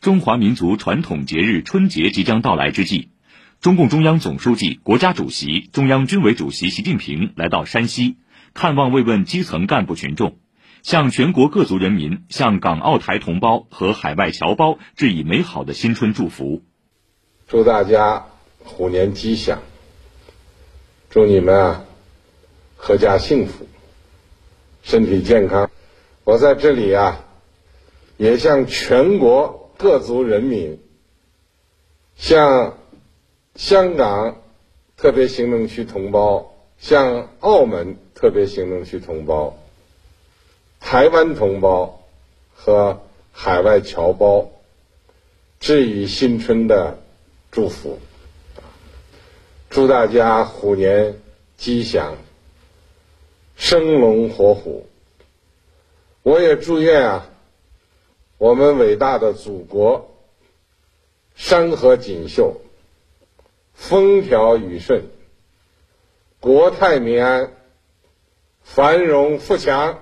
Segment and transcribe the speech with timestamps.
[0.00, 3.10] 中华民族传统节日春节即将到来之际，
[3.60, 8.16] 中共中央总书记、国家主席、中央军委主席习近平来到山西，
[8.54, 10.38] 看望慰问基层干部群众，
[10.82, 16.62] 向全国各族人民、向港澳台同胞和海外侨胞致以美好的新春祝福。
[17.46, 18.24] 祝大家
[18.64, 19.60] 虎年吉祥，
[21.10, 21.84] 祝你们啊，
[22.80, 23.68] 阖家幸福，
[24.82, 25.70] 身体健康。
[26.24, 27.26] 我在这里啊。
[28.16, 30.78] 也向全国各族人民、
[32.14, 32.76] 向
[33.54, 34.42] 香港
[34.98, 39.56] 特别行政区同胞、向澳门特别行政区同胞、
[40.80, 42.02] 台湾同胞
[42.52, 43.00] 和
[43.32, 44.50] 海外侨胞
[45.60, 46.98] 致以新春的
[47.50, 47.98] 祝福，
[49.70, 51.18] 祝大家虎年
[51.56, 52.18] 吉祥，
[53.56, 54.86] 生龙活虎。
[56.22, 57.29] 我也祝愿啊。
[58.40, 60.16] 我们伟大的祖国，
[61.34, 62.62] 山河锦绣，
[63.74, 65.10] 风调雨顺，
[66.38, 67.52] 国泰民安，
[68.62, 69.98] 繁荣富强。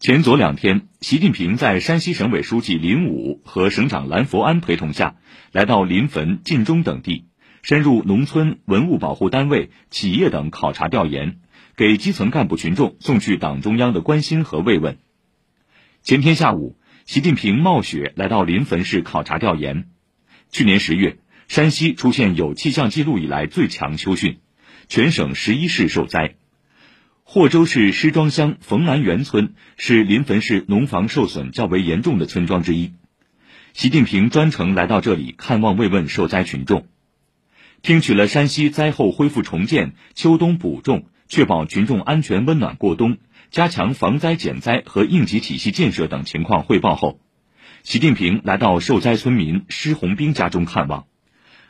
[0.00, 5.14] 前左两天，习近平在山西省委书记林武和省长兰佛安陪同下，
[5.52, 7.28] 来到临汾、晋中等地，
[7.62, 11.38] 深入农村、文物保护单位、企业等考察调研。
[11.76, 14.96] 给基层干部群众送去党中央的关心和慰问。
[16.02, 19.90] 前天下午，习近平冒雪来到临汾市考察调研。
[20.50, 24.38] 去年十月，山西出现有气象记录以来最强秋汛，
[24.88, 26.36] 全省十一市受灾。
[27.24, 32.94] 霍州市施庄乡冯南园村是临汾市农房受损较为严重的村庄之一。
[33.74, 36.86] 习近平专程来到这里看望慰问受灾群众，
[37.82, 41.04] 听取了山西灾后恢复重建、秋冬补种。
[41.28, 43.18] 确保群众安全温暖过冬，
[43.50, 47.20] 加强防灾减灾和应急体系建设等情况汇报后，
[47.82, 51.06] 习近平来到受灾村民施红兵家中看望，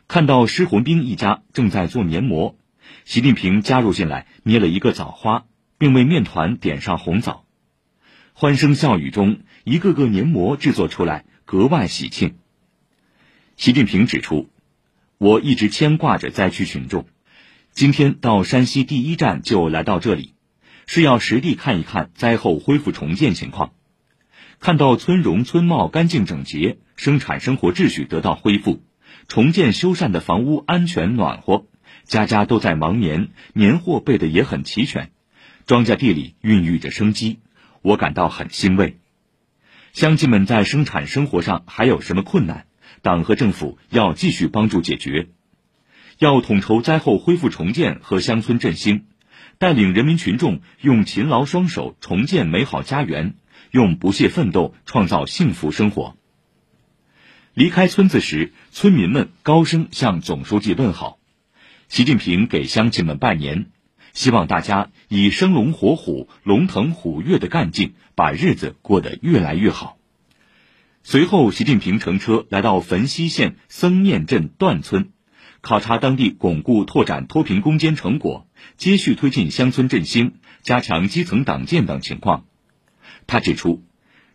[0.09, 2.59] 看到施红兵一家正在做黏膜，
[3.05, 5.47] 习近平加入进来捏了一个枣花，
[5.79, 7.45] 并为面团点上红枣，
[8.35, 12.37] 欢声笑语中，一个个黏膜制作出来，格外喜庆。
[13.57, 14.51] 习近平指出，
[15.17, 17.07] 我一直牵挂着灾区群众。
[17.77, 20.33] 今天到山西第一站就来到这里，
[20.87, 23.75] 是要实地看一看灾后恢复重建情况，
[24.61, 28.83] 看到村容村貌干净整洁，生产生活秩序得到恢复，
[29.29, 31.67] 重建修缮的房屋安全暖和，
[32.05, 35.11] 家家都在忙年，年货备的也很齐全，
[35.67, 37.41] 庄稼地里孕育着生机，
[37.83, 38.97] 我感到很欣慰。
[39.93, 42.65] 乡亲们在生产生活上还有什么困难，
[43.03, 45.29] 党和政府要继续帮助解决。
[46.19, 49.05] 要统筹灾后恢复重建和乡村振兴，
[49.59, 53.35] 带领人民群众用勤劳双手重建美好家园，
[53.71, 56.17] 用不懈奋斗创造幸福生活。
[57.53, 61.19] 离开村子时，村民们高声向总书记问好，
[61.89, 63.67] 习近平给乡亲们拜年，
[64.15, 69.99] 希望大家以生龙活虎、龙腾虎跃的干劲，把日子过得越来越好。
[71.03, 75.11] 随后，习近平乘车来到汾西县僧面镇段村。
[75.61, 78.47] 考察当地巩固拓展脱贫攻坚成果、
[78.77, 82.45] 接续推进乡村振兴、加强基层党建等情况。
[83.27, 83.83] 他指出，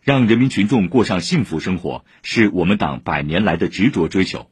[0.02, 4.50] 让人民群众过上幸福生活是我们党百年来的执着追求。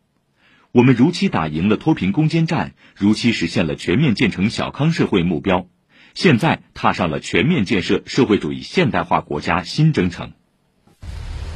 [0.73, 5.67] 我们如期打赢了脱贫攻坚战，如期实现了全面建成小康社会目标，
[6.15, 10.33] 现在踏上了全面建设社会主义现代化国家新征程。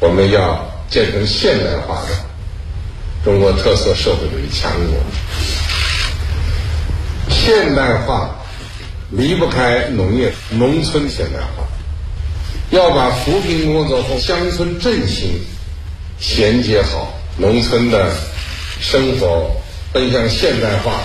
[0.01, 2.34] 我们要建成现代化的。
[3.25, 4.99] 中国特色社会主义强国，
[7.31, 8.37] 现代化
[9.11, 11.67] 离不开农业、农村现代化，
[12.69, 15.41] 要把扶贫工作和乡村振兴
[16.21, 18.13] 衔接好，农村的
[18.79, 19.51] 生活
[19.91, 21.01] 奔向现代化，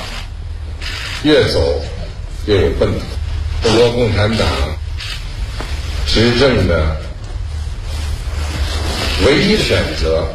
[1.24, 1.82] 越走
[2.46, 3.06] 越有奔头。
[3.64, 4.46] 中国共产党
[6.06, 6.98] 执政的
[9.26, 10.28] 唯一选择。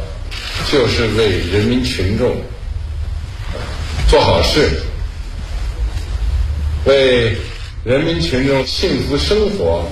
[0.71, 2.35] 就是为人民群众
[4.09, 4.81] 做好事，
[6.87, 7.37] 为
[7.83, 9.87] 人民群众幸福生活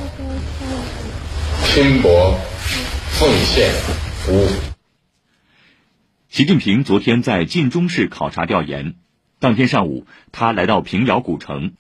[1.68, 2.40] 拼搏、
[3.12, 3.72] 奉献、
[4.26, 4.48] 服务。
[6.28, 8.96] 习近平昨天在晋中市考察调研，
[9.40, 11.74] 当天上午，他来到平遥古城，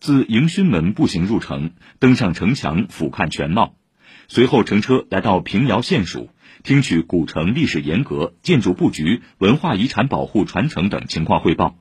[0.00, 3.74] 自迎勋门步行入城，登上城墙俯瞰全貌，
[4.28, 6.30] 随后乘车来到平遥县署。
[6.66, 11.78] 听取古城历史沿革、建筑布局、文化遗产保护传承等情况汇报。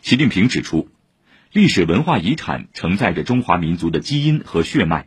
[0.00, 0.88] 习近平指出，
[1.52, 5.06] 历史文化遗产承载着中华民族的基因和血脉，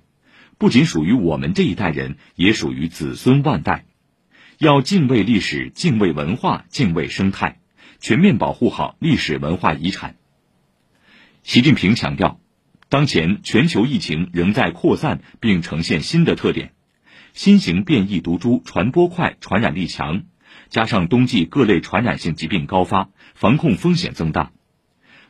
[0.57, 3.85] 不仅属于我们这一代人，也属于子孙万代。
[4.59, 7.59] 要敬畏历史，敬畏文化，敬畏生态，
[7.99, 10.15] 全面保护好历史文化遗产。
[11.43, 12.39] 习近平强调，
[12.87, 16.71] 当前全球疫情仍在扩散，并呈现新的特点，
[17.35, 20.23] 新型变异毒株传播快、传染力强，
[20.69, 24.53] 加上冬季各类传染性疾病高发，防控风险增大。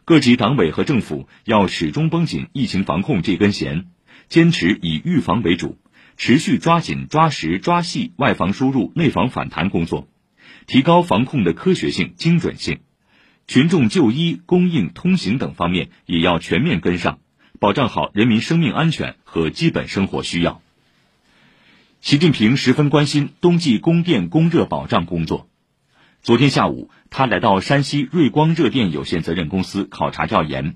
[0.06, 3.88] 各级党委和政府要始终绷紧疫情防控这根弦，
[4.30, 5.80] 坚持以预防为主。
[6.16, 10.08] 持续抓紧、抓实、抓细外防输入、内防反弹工作，
[10.68, 12.82] 提高防控的科学性、精准性。
[13.48, 17.18] 群众就医、供应、通行等方面也要全面跟上，
[17.60, 20.62] 保障好人民生命安全和基本生活需要。
[22.06, 25.50] 习近平十分关心冬季供电供热保障工作。
[26.22, 30.76] 昨天下午，他来到山西瑞光热电有限责任公司考察调研。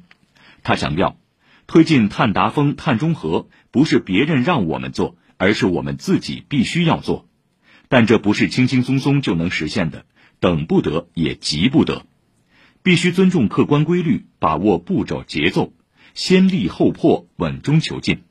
[0.63, 1.19] 他强调，
[1.67, 5.17] 推进碳达峰、碳中和不是别人让我们做。
[5.37, 7.27] 而是我们自己必须要做，
[7.89, 10.05] 但这不是轻轻松松就能实现的，
[10.39, 12.07] 等不得也急不得，
[12.81, 15.73] 必须尊重客观规律，把握步骤节奏，
[16.15, 18.23] 先立后破，稳中求进。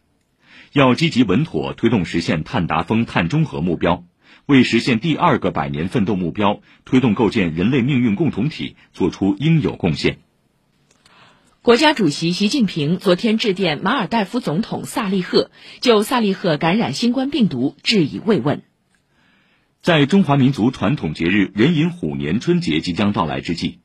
[0.73, 4.05] 要积极稳妥推动实现碳达峰、碳中和目标，
[4.47, 10.19] 为实现第二个百年奋斗目标、推动构建人类命运共同体作出应有贡献。
[11.63, 15.51] 国家主席习近平昨天致电马尔代夫总统萨利赫，
[15.81, 18.63] 就萨利赫感染新冠病毒致以慰问。
[19.83, 23.81] 在中华民族传统节日壬寅虎年春节即将到来之际，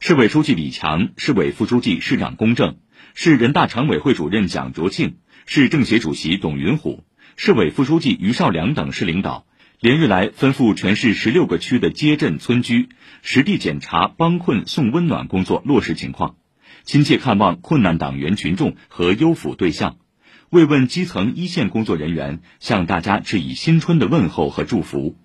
[0.00, 2.78] 市委书记李强、市委副书记、市长龚正、
[3.14, 5.16] 市人大常委会主任蒋卓庆、
[5.48, 7.04] 市政协主席董云虎、
[7.36, 9.46] 市委副书记于绍良等市领导，
[9.78, 12.88] 连日来吩咐全市十六个区的街镇村居，
[13.22, 16.34] 实地检查帮困送温暖工作落实情况。
[16.82, 19.98] 亲切看望困难党员群众和优抚对象，
[20.50, 25.16] 慰问基层一线工作人员，向大家致以新春的问候和祝福。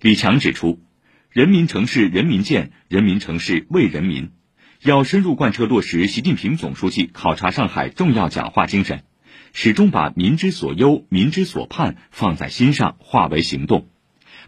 [0.00, 0.80] 李强指出，
[1.28, 4.30] 人民城市人民建，人民城市为人民，
[4.80, 9.02] 要深入贯彻落实习近平总书记考察上海重要讲话精神，
[9.56, 13.86] 始终把民之所忧、民之所盼放在心上，化为行动，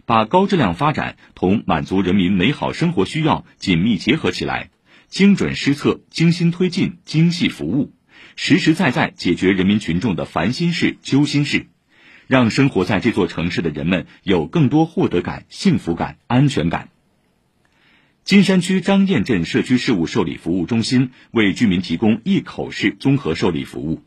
[0.05, 4.69] 把高质量发展同满足人民美好生活需要紧密结合起来。
[5.07, 7.93] 精准施策，精心推进，精细服务，
[8.35, 11.67] 实实在在解决人民群众的烦心事、揪心事，
[12.27, 16.89] 让生活在这座城市的人们有更多获得感、幸福感、安全感。
[18.25, 24.03] 金山区张堰镇社区事务受理服务中心为居民提供一口式综合受理服务，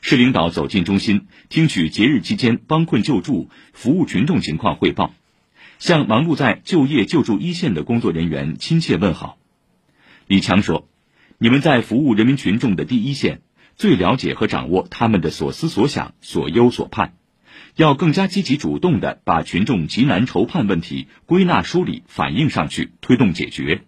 [0.00, 5.12] 市领导走进中心，听取节日期间帮困救助服务群众情况汇报，
[5.78, 9.38] 向忙碌在就业救助一线的工作人员亲切问好。
[10.26, 10.88] 李强说
[11.38, 13.42] ：“你们在服务人民群众的第一线，
[13.76, 17.14] 最了解和掌握他们的所思所想、所忧所盼，
[17.76, 23.82] 要更加积极主动地把群众急难愁盼问题归纳梳理、反映上去，推动解决，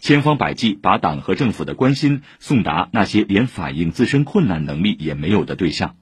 [0.00, 5.96] 千方百计把党和政府的关心送达那些连反映自身困难能力也没有的对象，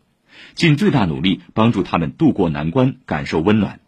[0.55, 3.81] 尽最大努力帮助他们渡过难关，感受温暖。”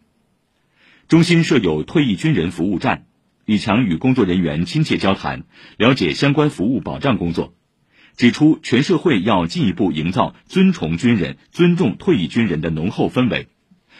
[1.07, 3.05] 中心设有退役军人服务站。
[3.45, 5.43] 李强与工作人员亲切交谈，
[5.75, 7.53] 了解相关服务保障工作，
[8.15, 13.47] 指出全社会要进一步营造尊崇军人、尊重退役军人的浓厚氛围，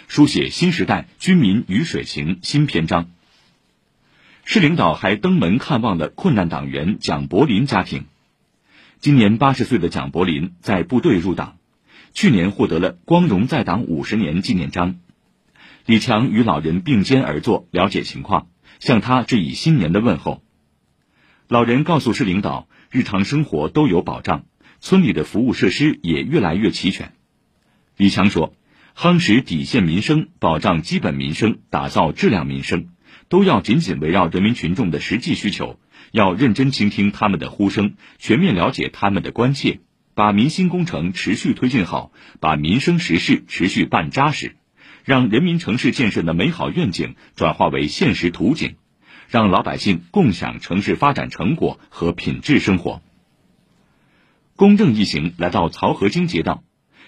[0.08, 3.10] 书写新时代军民鱼水情新篇章。
[4.44, 8.06] 市领导还登门看望了困难党员蒋柏林家庭。
[9.00, 11.58] 今年八十岁的蒋柏林在部队入党，
[12.14, 15.00] 去年获得了“光荣在党五十年”纪念章。
[15.86, 18.48] 李强与老人并肩而坐，了解情况。
[18.80, 20.42] 向他致以新年的问候。
[21.48, 24.46] 老人告诉市领导，日常生活都有保障，
[24.80, 27.14] 村里的服务设施也越来越齐全。
[27.96, 28.56] 李强说
[28.98, 32.88] ：“夯实底线民生，保障基本民生，打造质量民生，
[33.30, 35.80] 都要紧紧围绕人民群众的实际需求，
[36.12, 39.80] 要认真倾听他们的呼声，全面了解他们的关切，
[40.14, 44.56] 把民心工程持续推进好，把民生实事持续办扎实。”
[45.04, 48.76] 让人民城市建设的美好愿景转化为现实图景，
[49.30, 53.02] 让老百姓共享城市发展成果和品质生活。
[54.56, 56.64] 公正一行来到漕河泾街道，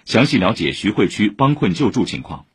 [0.06, 2.48] 详细了解徐汇区帮困救助情况。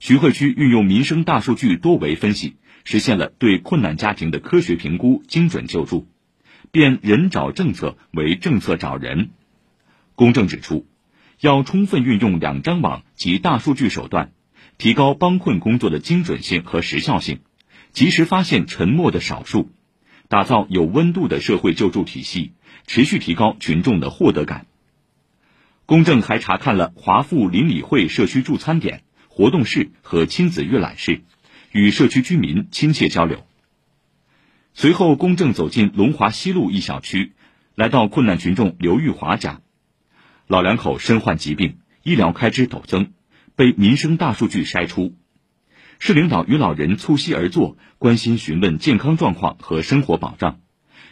[0.00, 6.06] 徐汇区运用民生大数据多维分析，实现了对困难家庭的科学评估、精准救助，
[6.70, 9.30] 变人找政策为政策找人。
[10.14, 10.86] 公正指出，
[11.40, 14.32] 要充分运用两张网及大数据手段。
[14.76, 17.40] 提高帮困工作的精准性和时效性，
[17.90, 19.72] 及时发现沉默的少数，
[20.28, 22.52] 打造有温度的社会救助体系，
[22.86, 24.66] 持续提高群众的获得感。
[25.84, 29.02] 公正还查看了华富邻里会社区助餐点、
[29.38, 31.20] 活动室和亲子阅览室，
[31.70, 33.46] 与社区居民亲切交流。
[34.74, 37.34] 随后，公正走进龙华西路一小区，
[37.76, 39.60] 来到困难群众刘玉华家。
[40.48, 43.12] 老两口身患疾病，医疗开支陡增，
[43.54, 45.14] 被民生大数据筛出。
[46.00, 50.58] 市领导与老人促膝而坐，关心询问健康状况和生活保障，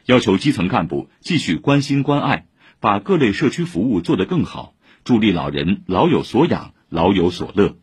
[0.06, 2.48] 要求基层干部继续关心关爱。
[2.80, 7.76] 把各类社区服务做得更好，助力老人老有所养、老有所乐。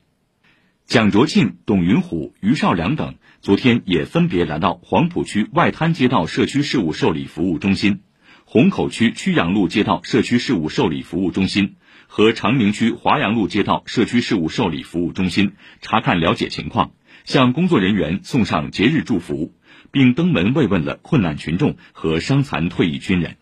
[0.86, 8.02] 蒋卓庆、董云虎、于少良等昨天也分别来到黄浦区外滩街道社区事务受理服务中心、
[8.46, 16.92] 虹口区曲阳路街道社区事务受理服务中心和长宁区华阳路街道社区事务受理服务中心查看了解情况，
[17.26, 19.54] 向工作人员送上节日祝福，
[19.90, 23.38] 并登门慰问了困难群众和伤残退役军人。